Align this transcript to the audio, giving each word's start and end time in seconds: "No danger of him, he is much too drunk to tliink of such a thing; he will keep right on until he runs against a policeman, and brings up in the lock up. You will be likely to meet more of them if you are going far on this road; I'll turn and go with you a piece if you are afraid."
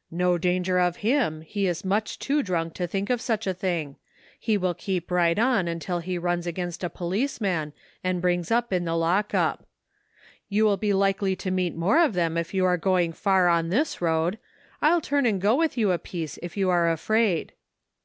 "No 0.26 0.38
danger 0.38 0.80
of 0.80 1.06
him, 1.08 1.42
he 1.42 1.68
is 1.68 1.84
much 1.84 2.18
too 2.18 2.42
drunk 2.42 2.74
to 2.74 2.88
tliink 2.88 3.10
of 3.10 3.20
such 3.20 3.46
a 3.46 3.54
thing; 3.54 3.94
he 4.36 4.58
will 4.58 4.74
keep 4.74 5.08
right 5.08 5.38
on 5.38 5.68
until 5.68 6.00
he 6.00 6.18
runs 6.18 6.48
against 6.48 6.82
a 6.82 6.90
policeman, 6.90 7.72
and 8.02 8.20
brings 8.20 8.50
up 8.50 8.72
in 8.72 8.84
the 8.84 8.96
lock 8.96 9.34
up. 9.36 9.68
You 10.48 10.64
will 10.64 10.78
be 10.78 10.92
likely 10.92 11.36
to 11.36 11.52
meet 11.52 11.76
more 11.76 12.00
of 12.02 12.14
them 12.14 12.36
if 12.36 12.52
you 12.52 12.64
are 12.64 12.76
going 12.76 13.12
far 13.12 13.46
on 13.46 13.68
this 13.68 14.00
road; 14.02 14.40
I'll 14.82 15.00
turn 15.00 15.24
and 15.26 15.40
go 15.40 15.54
with 15.54 15.78
you 15.78 15.92
a 15.92 15.98
piece 16.00 16.40
if 16.42 16.56
you 16.56 16.70
are 16.70 16.90
afraid." 16.90 17.52